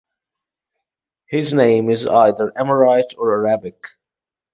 [1.27, 3.79] His name is either Amorite or Arabic.